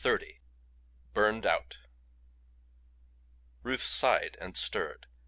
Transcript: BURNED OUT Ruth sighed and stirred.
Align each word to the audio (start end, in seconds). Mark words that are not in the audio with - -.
BURNED 1.13 1.45
OUT 1.45 1.77
Ruth 3.61 3.83
sighed 3.85 4.35
and 4.41 4.57
stirred. 4.57 5.05